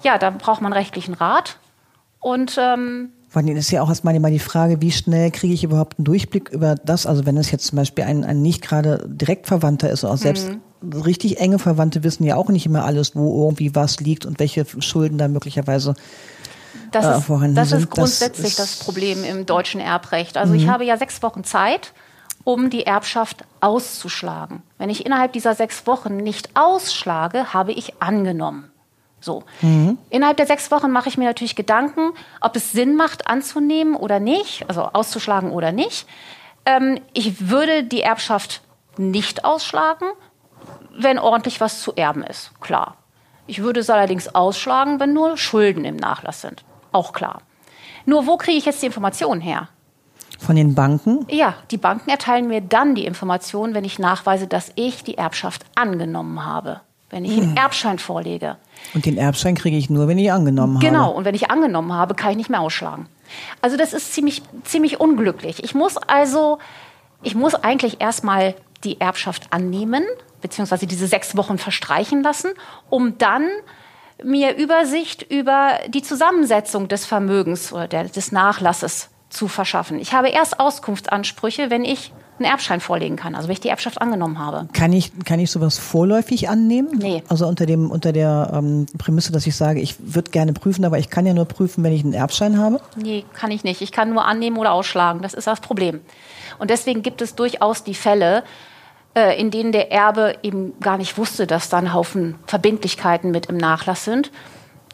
[0.02, 1.58] Ja, da braucht man rechtlichen Rat
[2.20, 5.62] und ähm, vor allem ist ja auch erstmal immer die Frage, wie schnell kriege ich
[5.62, 7.06] überhaupt einen Durchblick über das?
[7.06, 10.48] Also wenn es jetzt zum Beispiel ein, ein nicht gerade direkt Verwandter ist, auch selbst
[10.48, 10.92] mhm.
[10.92, 14.64] richtig enge Verwandte wissen ja auch nicht immer alles, wo irgendwie was liegt und welche
[14.80, 15.94] Schulden da möglicherweise
[16.90, 17.80] das äh, vorhanden das sind.
[17.80, 20.38] Das ist grundsätzlich das, ist das Problem im deutschen Erbrecht.
[20.38, 20.60] Also mhm.
[20.60, 21.92] ich habe ja sechs Wochen Zeit,
[22.44, 24.62] um die Erbschaft auszuschlagen.
[24.78, 28.70] Wenn ich innerhalb dieser sechs Wochen nicht ausschlage, habe ich angenommen.
[29.20, 29.42] So.
[29.62, 29.98] Mhm.
[30.10, 34.20] Innerhalb der sechs Wochen mache ich mir natürlich Gedanken, ob es Sinn macht, anzunehmen oder
[34.20, 36.06] nicht, also auszuschlagen oder nicht.
[36.64, 38.62] Ähm, ich würde die Erbschaft
[38.96, 40.06] nicht ausschlagen,
[40.96, 42.96] wenn ordentlich was zu erben ist, klar.
[43.46, 47.40] Ich würde es allerdings ausschlagen, wenn nur Schulden im Nachlass sind, auch klar.
[48.04, 49.68] Nur wo kriege ich jetzt die Informationen her?
[50.38, 51.26] Von den Banken?
[51.28, 55.64] Ja, die Banken erteilen mir dann die Informationen, wenn ich nachweise, dass ich die Erbschaft
[55.74, 56.80] angenommen habe.
[57.10, 57.42] Wenn ich hm.
[57.42, 58.56] einen Erbschein vorlege.
[58.94, 61.06] Und den Erbschein kriege ich nur, wenn ich angenommen genau, habe.
[61.06, 63.06] Genau, und wenn ich angenommen habe, kann ich nicht mehr ausschlagen.
[63.62, 65.64] Also das ist ziemlich, ziemlich unglücklich.
[65.64, 66.58] Ich muss also,
[67.22, 70.04] ich muss eigentlich erstmal die Erbschaft annehmen,
[70.40, 72.50] beziehungsweise diese sechs Wochen verstreichen lassen,
[72.90, 73.48] um dann
[74.22, 79.98] mir Übersicht über die Zusammensetzung des Vermögens oder der, des Nachlasses zu verschaffen.
[79.98, 84.00] Ich habe erst Auskunftsansprüche, wenn ich einen Erbschein vorlegen kann, also wenn ich die Erbschaft
[84.00, 84.68] angenommen habe.
[84.72, 86.98] Kann ich, kann ich sowas vorläufig annehmen?
[86.98, 87.22] Nee.
[87.28, 90.98] Also unter, dem, unter der ähm, Prämisse, dass ich sage, ich würde gerne prüfen, aber
[90.98, 92.80] ich kann ja nur prüfen, wenn ich einen Erbschein habe?
[92.96, 93.80] Nee, kann ich nicht.
[93.80, 95.22] Ich kann nur annehmen oder ausschlagen.
[95.22, 96.00] Das ist das Problem.
[96.58, 98.42] Und deswegen gibt es durchaus die Fälle,
[99.14, 103.46] äh, in denen der Erbe eben gar nicht wusste, dass da ein Haufen Verbindlichkeiten mit
[103.46, 104.30] im Nachlass sind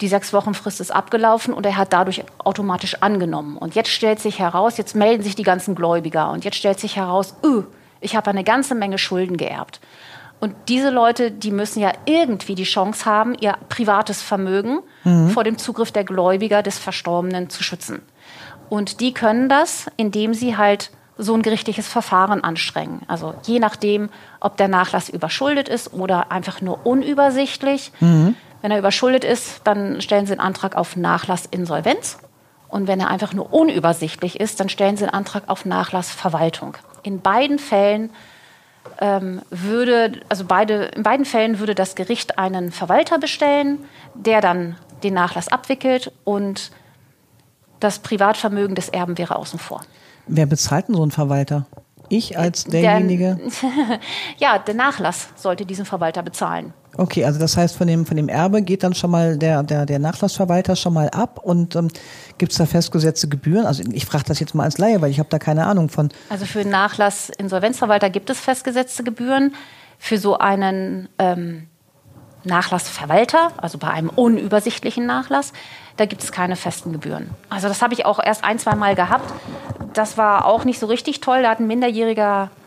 [0.01, 3.57] die sechs Wochen Frist ist abgelaufen und er hat dadurch automatisch angenommen.
[3.57, 6.97] Und jetzt stellt sich heraus, jetzt melden sich die ganzen Gläubiger und jetzt stellt sich
[6.97, 7.63] heraus, öh,
[8.01, 9.81] ich habe eine ganze Menge Schulden geerbt.
[10.41, 15.31] Und diese Leute, die müssen ja irgendwie die Chance haben, ihr privates Vermögen mhm.
[15.31, 18.03] vor dem Zugriff der Gläubiger des Verstorbenen zu schützen.
[18.69, 23.03] Und die können das, indem sie halt so ein gerichtliches Verfahren anstrengen.
[23.07, 27.93] Also je nachdem, ob der Nachlass überschuldet ist oder einfach nur unübersichtlich.
[28.01, 28.35] Mhm.
[28.65, 32.17] Wenn er überschuldet ist, dann stellen Sie einen Antrag auf Nachlassinsolvenz.
[32.67, 36.79] Und wenn er einfach nur unübersichtlich ist, dann stellen Sie einen Antrag auf Nachlassverwaltung.
[37.03, 38.09] In beiden Fällen
[39.03, 43.81] ähm, würde, also beide, in beiden Fällen würde das Gericht einen Verwalter bestellen,
[44.15, 46.71] der dann den Nachlass abwickelt und
[47.81, 49.83] das Privatvermögen des Erben wäre außen vor.
[50.27, 51.67] Wer bezahlt denn so einen Verwalter?
[52.09, 53.39] Ich als derjenige?
[53.39, 54.01] Der,
[54.39, 56.73] ja, der Nachlass sollte diesen Verwalter bezahlen.
[56.97, 59.87] Okay, also das heißt, von dem, von dem Erbe geht dann schon mal der, der,
[59.87, 61.89] der Nachlassverwalter schon mal ab und ähm,
[62.39, 63.67] gibt es da festgesetzte Gebühren?
[63.67, 66.11] Also ich frage das jetzt mal als Laie, weil ich habe da keine Ahnung von.
[66.29, 69.55] Also für Nachlass-Insolvenzverwalter gibt es festgesetzte Gebühren.
[69.99, 71.69] Für so einen ähm,
[72.45, 75.53] Nachlassverwalter, also bei einem unübersichtlichen Nachlass,
[75.97, 77.31] da gibt es keine festen Gebühren.
[77.49, 79.33] Also das habe ich auch erst ein, zwei Mal gehabt.
[79.95, 81.43] Das war auch nicht so richtig toll.
[81.43, 82.64] Da hat ein minderjähriger äh,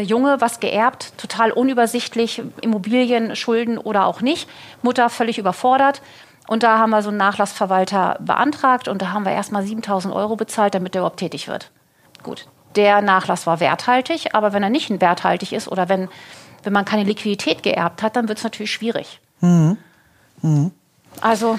[0.00, 4.48] Junge was geerbt, total unübersichtlich, Immobilien, Schulden oder auch nicht.
[4.82, 6.02] Mutter völlig überfordert.
[6.48, 10.36] Und da haben wir so einen Nachlassverwalter beantragt und da haben wir erstmal 7000 Euro
[10.36, 11.70] bezahlt, damit der überhaupt tätig wird.
[12.22, 16.08] Gut, der Nachlass war werthaltig, aber wenn er nicht werthaltig ist oder wenn,
[16.62, 19.20] wenn man keine Liquidität geerbt hat, dann wird es natürlich schwierig.
[19.40, 19.78] Mhm.
[20.42, 20.72] Mhm.
[21.20, 21.58] Also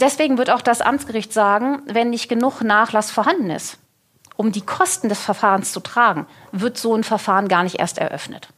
[0.00, 3.78] deswegen wird auch das Amtsgericht sagen, wenn nicht genug Nachlass vorhanden ist,
[4.36, 8.48] um die Kosten des Verfahrens zu tragen, wird so ein Verfahren gar nicht erst eröffnet.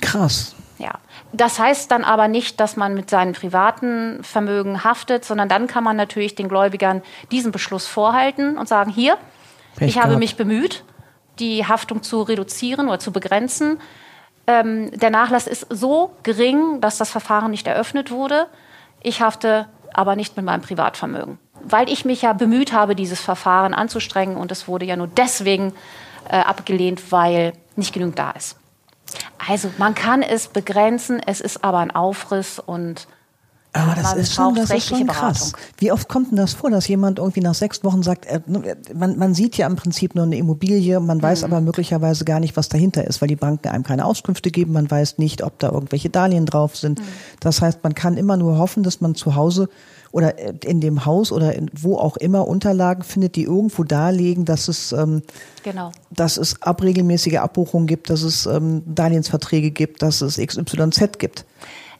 [0.00, 0.54] Krass.
[0.78, 0.98] Ja.
[1.32, 5.84] Das heißt dann aber nicht, dass man mit seinem privaten Vermögen haftet, sondern dann kann
[5.84, 9.16] man natürlich den Gläubigern diesen Beschluss vorhalten und sagen, hier,
[9.76, 10.20] Pech ich habe gehabt.
[10.20, 10.84] mich bemüht,
[11.38, 13.78] die Haftung zu reduzieren oder zu begrenzen.
[14.46, 18.46] Ähm, der Nachlass ist so gering, dass das Verfahren nicht eröffnet wurde.
[19.02, 23.74] Ich hafte aber nicht mit meinem Privatvermögen, weil ich mich ja bemüht habe, dieses Verfahren
[23.74, 25.72] anzustrengen und es wurde ja nur deswegen
[26.28, 28.56] äh, abgelehnt, weil nicht genügend da ist.
[29.48, 33.08] Also man kann es begrenzen, es ist aber ein Aufriss und
[33.72, 35.52] aber das ist schon, das ist schon krass.
[35.78, 38.40] Wie oft kommt denn das vor, dass jemand irgendwie nach sechs Wochen sagt, äh,
[38.92, 41.52] man, man sieht ja im Prinzip nur eine Immobilie, man weiß mhm.
[41.52, 44.90] aber möglicherweise gar nicht, was dahinter ist, weil die Banken einem keine Auskünfte geben, man
[44.90, 46.98] weiß nicht, ob da irgendwelche Darlehen drauf sind.
[46.98, 47.04] Mhm.
[47.38, 49.68] Das heißt, man kann immer nur hoffen, dass man zu Hause
[50.12, 54.68] oder in dem Haus oder in, wo auch immer Unterlagen findet, die irgendwo darlegen, dass
[54.68, 55.22] es, ähm,
[55.62, 55.92] genau.
[56.10, 61.44] dass es abregelmäßige Abbuchungen gibt, dass es ähm, Darlehensverträge gibt, dass es XYZ gibt.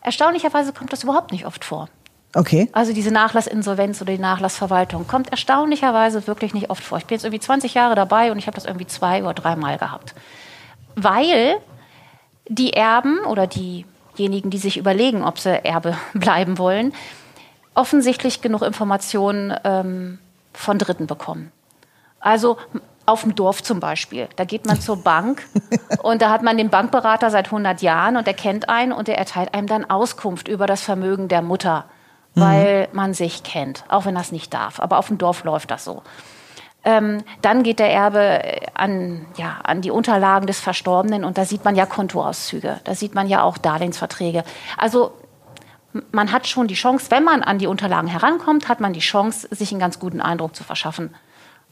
[0.02, 1.88] Erstaunlicherweise kommt das überhaupt nicht oft vor.
[2.34, 2.68] Okay.
[2.72, 6.98] Also diese Nachlassinsolvenz oder die Nachlassverwaltung kommt erstaunlicherweise wirklich nicht oft vor.
[6.98, 9.78] Ich bin jetzt irgendwie 20 Jahre dabei und ich habe das irgendwie zwei oder dreimal
[9.78, 10.14] gehabt.
[10.94, 11.56] Weil
[12.48, 16.92] die Erben oder diejenigen, die sich überlegen, ob sie Erbe bleiben wollen,
[17.80, 20.18] offensichtlich genug Informationen ähm,
[20.52, 21.50] von Dritten bekommen.
[22.20, 22.58] Also
[23.06, 24.28] auf dem Dorf zum Beispiel.
[24.36, 25.42] Da geht man zur Bank
[26.02, 29.18] und da hat man den Bankberater seit 100 Jahren und der kennt einen und der
[29.18, 31.86] erteilt einem dann Auskunft über das Vermögen der Mutter,
[32.34, 32.96] weil mhm.
[32.96, 34.78] man sich kennt, auch wenn das nicht darf.
[34.78, 36.02] Aber auf dem Dorf läuft das so.
[36.84, 38.42] Ähm, dann geht der Erbe
[38.74, 43.14] an, ja, an die Unterlagen des Verstorbenen und da sieht man ja Kontoauszüge, da sieht
[43.14, 44.44] man ja auch Darlehensverträge.
[44.78, 45.12] Also
[46.12, 49.48] man hat schon die Chance, wenn man an die Unterlagen herankommt, hat man die Chance,
[49.50, 51.10] sich einen ganz guten Eindruck zu verschaffen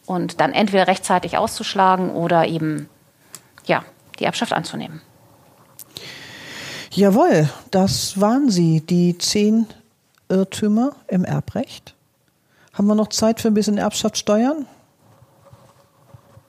[0.07, 2.89] und dann entweder rechtzeitig auszuschlagen oder eben
[3.67, 3.85] ja,
[4.19, 5.01] die Erbschaft anzunehmen.
[6.91, 9.67] Jawohl, das waren sie, die zehn
[10.29, 11.95] Irrtümer im Erbrecht.
[12.73, 14.67] Haben wir noch Zeit für ein bisschen Erbschaftssteuern?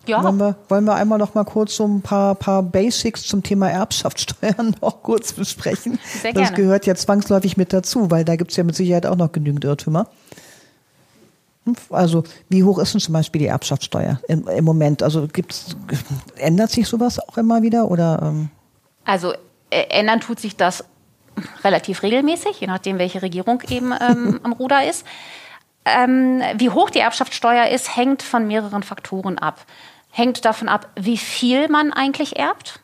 [0.10, 0.24] Ja.
[0.24, 3.70] Wollen wir, wollen wir einmal noch mal kurz so ein paar, paar Basics zum Thema
[3.70, 6.00] Erbschaftssteuern noch kurz besprechen?
[6.22, 6.48] Sehr gerne.
[6.48, 9.32] Das gehört ja zwangsläufig mit dazu, weil da gibt es ja mit Sicherheit auch noch
[9.32, 10.08] genügend Irrtümer.
[11.90, 15.04] Also wie hoch ist denn zum Beispiel die Erbschaftssteuer im, im Moment?
[15.04, 15.76] Also gibt's,
[16.38, 18.20] ändert sich sowas auch immer wieder oder?
[18.24, 18.50] Ähm?
[19.06, 19.34] Also
[19.70, 20.84] äh, ändern tut sich das
[21.64, 25.06] relativ regelmäßig, je nachdem, welche Regierung eben ähm, am Ruder ist.
[25.86, 29.66] Ähm, wie hoch die Erbschaftssteuer ist, hängt von mehreren Faktoren ab.
[30.12, 32.80] Hängt davon ab, wie viel man eigentlich erbt.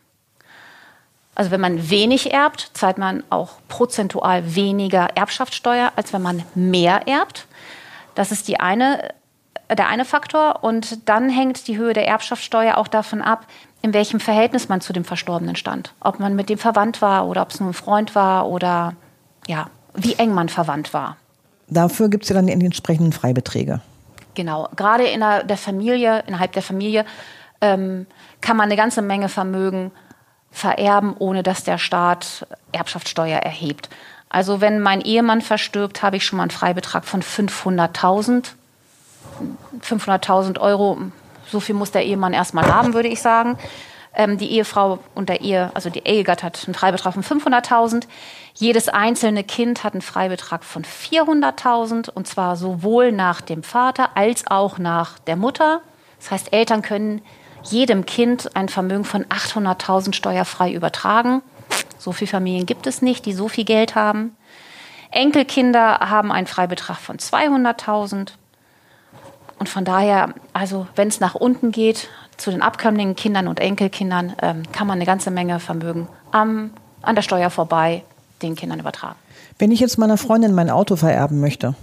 [1.35, 7.07] Also wenn man wenig erbt, zahlt man auch prozentual weniger Erbschaftssteuer, als wenn man mehr
[7.07, 7.45] erbt.
[8.15, 9.13] Das ist die eine,
[9.69, 10.63] der eine Faktor.
[10.63, 13.45] Und dann hängt die Höhe der Erbschaftssteuer auch davon ab,
[13.81, 15.93] in welchem Verhältnis man zu dem Verstorbenen stand.
[15.99, 18.93] Ob man mit dem verwandt war oder ob es nur ein Freund war oder
[19.45, 21.17] ja, wie eng man verwandt war.
[21.67, 23.81] Dafür gibt es ja dann die entsprechenden Freibeträge.
[24.35, 27.05] Genau, gerade in der, der Familie, innerhalb der Familie
[27.61, 28.05] ähm,
[28.41, 29.91] kann man eine ganze Menge Vermögen
[30.51, 33.89] vererben, ohne dass der Staat Erbschaftssteuer erhebt.
[34.29, 38.51] Also wenn mein Ehemann verstirbt, habe ich schon mal einen Freibetrag von 500.000.
[39.81, 40.97] 500.000 Euro,
[41.47, 43.57] so viel muss der Ehemann erstmal haben, würde ich sagen.
[44.15, 48.05] Ähm, die Ehefrau und der Ehe, also die Ehegatte hat einen Freibetrag von 500.000.
[48.53, 54.47] Jedes einzelne Kind hat einen Freibetrag von 400.000 und zwar sowohl nach dem Vater als
[54.47, 55.81] auch nach der Mutter.
[56.19, 57.21] Das heißt, Eltern können
[57.63, 61.41] jedem Kind ein Vermögen von 800.000 steuerfrei übertragen.
[61.97, 64.37] So viele Familien gibt es nicht, die so viel Geld haben.
[65.11, 68.31] Enkelkinder haben einen Freibetrag von 200.000.
[69.57, 74.33] Und von daher, also wenn es nach unten geht, zu den abkömmlichen Kindern und Enkelkindern,
[74.41, 76.71] ähm, kann man eine ganze Menge Vermögen am,
[77.01, 78.03] an der Steuer vorbei
[78.41, 79.15] den Kindern übertragen.
[79.57, 81.75] Wenn ich jetzt meiner Freundin mein Auto vererben möchte,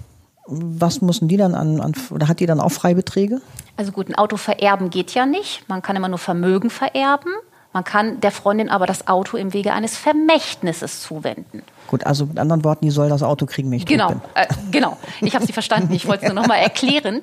[0.46, 3.40] was müssen die dann an, an, oder hat die dann auch Freibeträge?
[3.76, 5.68] Also gut, ein Auto vererben geht ja nicht.
[5.68, 7.32] Man kann immer nur Vermögen vererben
[7.72, 11.62] Man kann der Freundin aber das Auto im Wege eines Vermächtnisses zuwenden.
[11.86, 14.98] Gut, also mit anderen Worten, die soll das Auto kriegen, wenn ich Genau, äh, genau.
[15.20, 15.92] Ich habe Sie verstanden.
[15.94, 17.22] Ich wollte es nur noch mal erklären,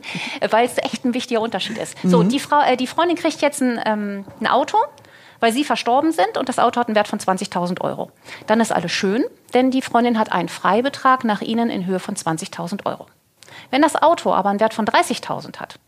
[0.50, 1.96] weil es echt ein wichtiger Unterschied ist.
[2.04, 4.78] So, die Frau, äh, die Freundin kriegt jetzt ein, ähm, ein Auto,
[5.40, 8.12] weil Sie verstorben sind und das Auto hat einen Wert von 20.000 Euro.
[8.48, 12.16] Dann ist alles schön, denn die Freundin hat einen Freibetrag nach Ihnen in Höhe von
[12.16, 13.06] 20.000 Euro.
[13.72, 15.80] Wenn das Auto aber einen Wert von 30.000 hat,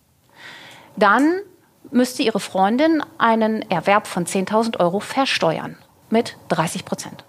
[0.95, 1.41] dann
[1.89, 5.77] müsste Ihre Freundin einen Erwerb von 10.000 Euro versteuern
[6.09, 7.23] mit 30 Prozent.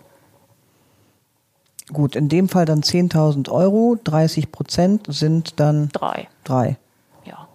[1.92, 6.28] Gut, in dem Fall dann 10.000 Euro, 30 Prozent sind dann Drei.
[6.44, 6.78] drei.
[7.24, 7.48] Ja.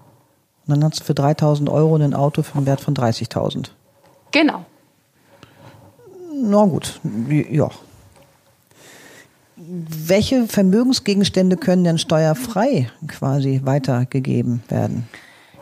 [0.65, 3.69] Und dann hat sie für 3.000 Euro ein Auto für einen Wert von 30.000.
[4.31, 4.65] Genau.
[6.39, 6.99] Na gut,
[7.49, 7.69] ja.
[9.55, 15.07] Welche Vermögensgegenstände können denn steuerfrei quasi weitergegeben werden?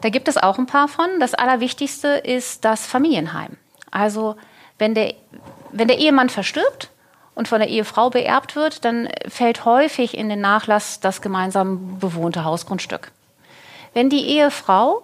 [0.06, 1.20] Da gibt es auch ein paar von.
[1.20, 3.58] Das Allerwichtigste ist das Familienheim.
[3.90, 4.36] Also
[4.78, 5.16] wenn der,
[5.72, 6.92] wenn der Ehemann verstirbt
[7.34, 12.44] und von der Ehefrau beerbt wird, dann fällt häufig in den Nachlass das gemeinsam bewohnte
[12.44, 13.12] Hausgrundstück.
[13.96, 15.02] Wenn die Ehefrau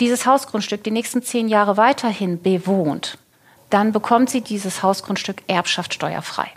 [0.00, 3.16] dieses Hausgrundstück die nächsten zehn Jahre weiterhin bewohnt,
[3.70, 6.50] dann bekommt sie dieses Hausgrundstück erbschaftssteuerfrei.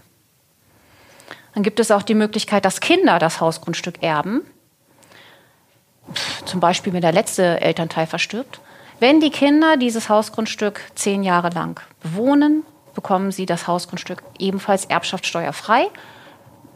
[1.53, 4.41] Dann gibt es auch die Möglichkeit, dass Kinder das Hausgrundstück erben
[6.45, 8.59] zum Beispiel wenn der letzte Elternteil verstirbt.
[8.99, 15.87] Wenn die Kinder dieses Hausgrundstück zehn Jahre lang bewohnen, bekommen sie das Hausgrundstück ebenfalls erbschaftssteuerfrei,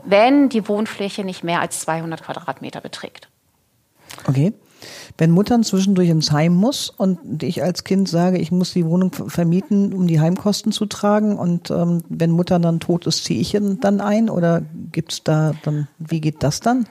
[0.05, 3.27] wenn die Wohnfläche nicht mehr als 200 Quadratmeter beträgt.
[4.27, 4.53] Okay.
[5.17, 9.11] Wenn Mutter zwischendurch ins Heim muss und ich als Kind sage, ich muss die Wohnung
[9.13, 13.57] vermieten, um die Heimkosten zu tragen und ähm, wenn Mutter dann tot ist, ziehe ich
[13.81, 16.87] dann ein oder gibt's da dann, wie geht das dann?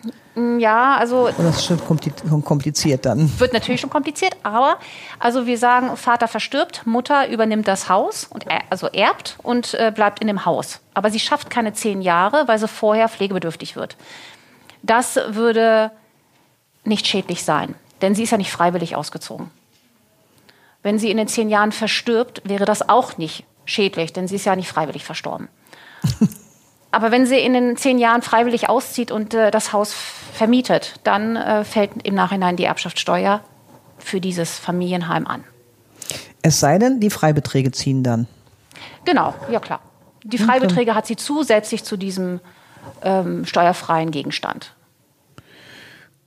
[0.58, 3.30] Ja, also Oder ist das schon kompli- kompliziert dann?
[3.38, 4.76] wird natürlich schon kompliziert, aber
[5.18, 9.92] also wir sagen, Vater verstirbt, Mutter übernimmt das Haus und er, also erbt und äh,
[9.94, 10.80] bleibt in dem Haus.
[10.94, 13.96] Aber sie schafft keine zehn Jahre, weil sie vorher pflegebedürftig wird.
[14.82, 15.90] Das würde
[16.84, 19.50] nicht schädlich sein, denn sie ist ja nicht freiwillig ausgezogen.
[20.82, 24.44] Wenn sie in den zehn Jahren verstirbt, wäre das auch nicht schädlich, denn sie ist
[24.44, 25.48] ja nicht freiwillig verstorben.
[26.90, 29.94] Aber wenn sie in den zehn Jahren freiwillig auszieht und äh, das Haus
[30.34, 33.40] vermietet, dann äh, fällt im Nachhinein die Erbschaftssteuer
[33.98, 35.44] für dieses Familienheim an.
[36.42, 38.26] Es sei denn, die Freibeträge ziehen dann.
[39.04, 39.80] Genau, ja klar.
[40.24, 42.40] Die Freibeträge hat sie zusätzlich zu diesem
[43.02, 44.74] ähm, steuerfreien Gegenstand.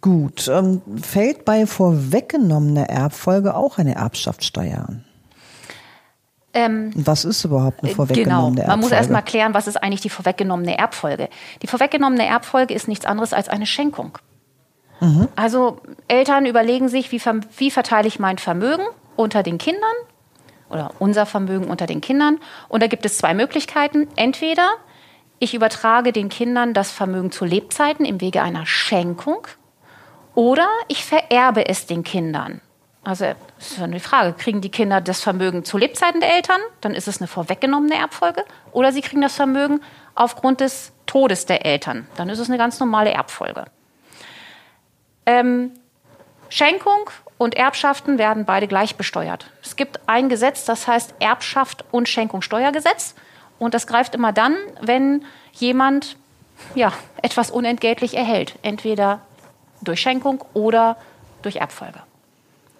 [0.05, 5.03] Gut, ähm, fällt bei vorweggenommener Erbfolge auch eine Erbschaftssteuer an?
[6.53, 8.67] Ähm, Was ist überhaupt eine Genau, vorweggenommene Erbfolge?
[8.67, 11.29] man muss erst mal klären, was ist eigentlich die vorweggenommene Erbfolge.
[11.63, 14.19] Die vorweggenommene Erbfolge ist nichts anderes als eine Schenkung.
[15.35, 18.83] Also Eltern überlegen sich, wie, ver- wie verteile ich mein Vermögen
[19.15, 19.81] unter den Kindern
[20.69, 22.37] oder unser Vermögen unter den Kindern.
[22.69, 24.07] Und da gibt es zwei Möglichkeiten.
[24.15, 24.67] Entweder
[25.39, 29.47] ich übertrage den Kindern das Vermögen zu Lebzeiten im Wege einer Schenkung
[30.35, 32.61] oder ich vererbe es den Kindern.
[33.03, 33.25] Also
[33.57, 37.07] das ist eine Frage, kriegen die Kinder das Vermögen zu Lebzeiten der Eltern, dann ist
[37.07, 39.81] es eine vorweggenommene Erbfolge, oder sie kriegen das Vermögen
[40.15, 43.65] aufgrund des Todes der Eltern, dann ist es eine ganz normale Erbfolge.
[45.27, 45.71] Ähm,
[46.49, 49.51] Schenkung und Erbschaften werden beide gleich besteuert.
[49.61, 53.15] Es gibt ein Gesetz, das heißt Erbschaft und Schenkungssteuergesetz.
[53.59, 56.17] Und das greift immer dann, wenn jemand
[56.75, 58.55] ja, etwas unentgeltlich erhält.
[58.61, 59.21] Entweder
[59.81, 60.97] durch Schenkung oder
[61.41, 61.99] durch Erbfolge.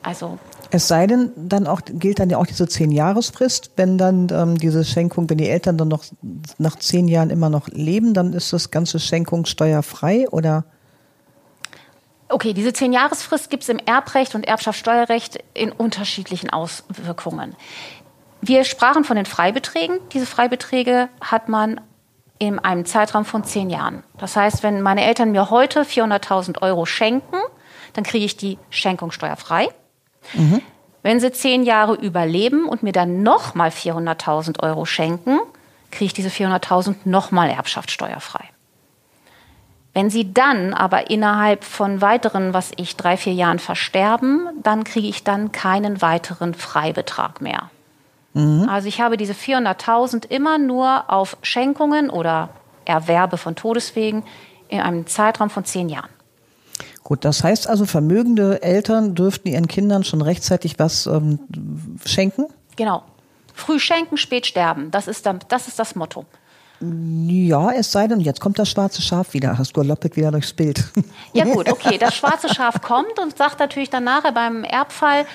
[0.02, 0.38] Also
[0.70, 4.58] Es sei denn, dann auch gilt dann ja auch diese zehn Jahresfrist, wenn dann ähm,
[4.58, 6.04] diese Schenkung, wenn die Eltern dann noch
[6.60, 10.66] nach zehn Jahren immer noch leben, dann ist das ganze Schenkungssteuerfrei oder
[12.28, 17.56] Okay, diese Zehn-Jahresfrist gibt es im Erbrecht und Erbschaftssteuerrecht in unterschiedlichen Auswirkungen.
[18.42, 20.00] Wir sprachen von den Freibeträgen.
[20.12, 21.80] Diese Freibeträge hat man
[22.38, 24.04] in einem Zeitraum von zehn Jahren.
[24.18, 27.38] Das heißt, wenn meine Eltern mir heute 400.000 Euro schenken,
[27.94, 29.70] dann kriege ich die Schenkung steuerfrei.
[31.02, 35.40] Wenn sie zehn Jahre überleben und mir dann nochmal 400.000 Euro schenken,
[35.92, 38.44] kriege ich diese 400.000 nochmal erbschaftssteuerfrei.
[39.94, 45.08] Wenn sie dann aber innerhalb von weiteren, was ich, drei, vier Jahren versterben, dann kriege
[45.08, 47.70] ich dann keinen weiteren Freibetrag mehr.
[48.36, 52.50] Also ich habe diese 400.000 immer nur auf Schenkungen oder
[52.84, 54.24] Erwerbe von Todeswegen
[54.68, 56.10] in einem Zeitraum von zehn Jahren.
[57.04, 61.40] Gut, das heißt also, vermögende Eltern dürften ihren Kindern schon rechtzeitig was ähm,
[62.04, 62.48] schenken?
[62.76, 63.04] Genau.
[63.54, 64.92] Früh schenken, spät sterben.
[64.92, 66.26] Das ist, dann, das, ist das Motto.
[66.82, 69.58] Ja, es sei denn, jetzt kommt das schwarze Schaf wieder.
[69.58, 70.84] Hast galoppet wieder durchs Bild.
[71.32, 71.98] Ja gut, okay.
[71.98, 75.26] Das schwarze Schaf kommt und sagt natürlich dann nachher beim Erbfall,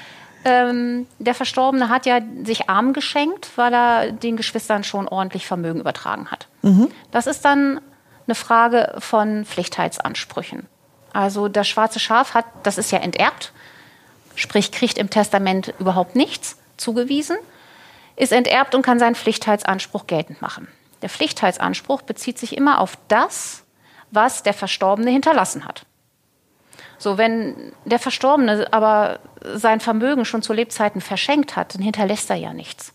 [0.45, 5.81] ähm, der Verstorbene hat ja sich arm geschenkt, weil er den Geschwistern schon ordentlich Vermögen
[5.81, 6.49] übertragen hat.
[6.63, 6.91] Mhm.
[7.11, 7.81] Das ist dann
[8.27, 10.67] eine Frage von Pflichtheitsansprüchen.
[11.13, 13.53] Also das schwarze Schaf hat, das ist ja enterbt,
[14.35, 17.37] sprich kriegt im Testament überhaupt nichts zugewiesen,
[18.17, 20.69] ist enterbt und kann seinen Pflichtheitsanspruch geltend machen.
[21.03, 23.65] Der Pflichtheitsanspruch bezieht sich immer auf das,
[24.11, 25.85] was der Verstorbene hinterlassen hat.
[27.01, 29.21] So, wenn der Verstorbene aber
[29.55, 32.93] sein Vermögen schon zu Lebzeiten verschenkt hat, dann hinterlässt er ja nichts.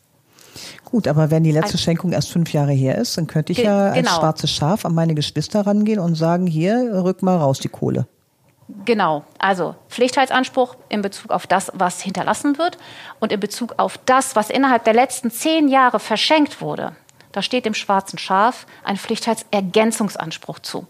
[0.85, 3.65] Gut, aber wenn die letzte Schenkung erst fünf Jahre her ist, dann könnte ich Ge
[3.65, 4.11] ja als genau.
[4.11, 8.07] schwarzes Schaf an meine Geschwister rangehen und sagen, hier, rück mal raus die Kohle.
[8.85, 12.77] Genau, also Pflichtheitsanspruch in Bezug auf das, was hinterlassen wird
[13.19, 16.95] und in Bezug auf das, was innerhalb der letzten zehn Jahre verschenkt wurde.
[17.31, 20.85] Da steht dem schwarzen Schaf ein Pflichtheitsergänzungsanspruch zu.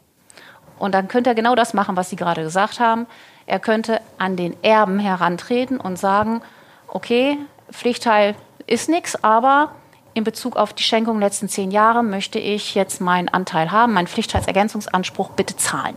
[0.79, 3.07] Und dann könnte er genau das machen, was Sie gerade gesagt haben.
[3.45, 6.41] Er könnte an den Erben herantreten und sagen,
[6.87, 7.37] okay,
[7.71, 8.35] Pflichtteil
[8.67, 9.71] ist nichts, aber
[10.13, 13.93] in Bezug auf die Schenkung der letzten zehn Jahre möchte ich jetzt meinen Anteil haben,
[13.93, 15.95] meinen Pflichtteilsergänzungsanspruch bitte zahlen.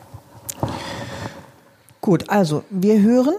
[2.00, 3.34] Gut, also wir hören,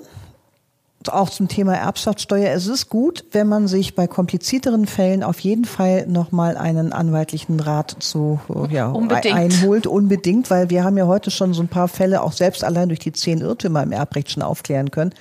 [1.10, 2.52] auch zum Thema Erbschaftssteuer.
[2.52, 7.60] Es ist gut, wenn man sich bei komplizierteren Fällen auf jeden Fall nochmal einen anwaltlichen
[7.60, 9.36] Rat zu ja, unbedingt.
[9.36, 12.90] einholt, unbedingt, weil wir haben ja heute schon so ein paar Fälle auch selbst allein
[12.90, 15.14] durch die zehn Irrtümer im Erbrecht schon aufklären können.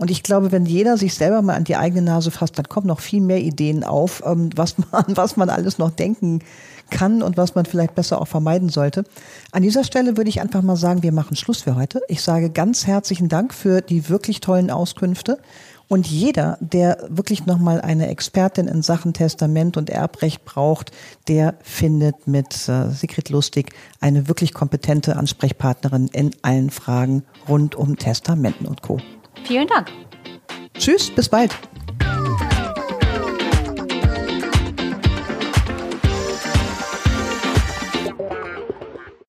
[0.00, 2.86] Und ich glaube, wenn jeder sich selber mal an die eigene Nase fasst, dann kommen
[2.86, 6.40] noch viel mehr Ideen auf, ähm, was man, was man alles noch denken
[6.88, 9.04] kann und was man vielleicht besser auch vermeiden sollte.
[9.52, 12.00] An dieser Stelle würde ich einfach mal sagen, wir machen Schluss für heute.
[12.08, 15.38] Ich sage ganz herzlichen Dank für die wirklich tollen Auskünfte.
[15.86, 20.92] Und jeder, der wirklich nochmal eine Expertin in Sachen Testament und Erbrecht braucht,
[21.28, 27.98] der findet mit äh, Sigrid Lustig eine wirklich kompetente Ansprechpartnerin in allen Fragen rund um
[27.98, 28.98] Testamenten und Co.
[29.44, 29.88] Vielen Dank.
[30.78, 31.50] Tschüss, bis bald.